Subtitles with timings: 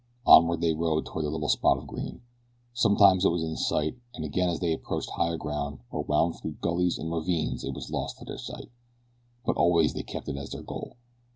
[0.25, 2.21] Onward they rode toward the little spot of green.
[2.73, 6.53] Sometimes it was in sight and again as they approached higher ground, or wound through
[6.59, 8.71] gullies and ravines it was lost to their sight;
[9.45, 10.97] but always they kept it as their goal.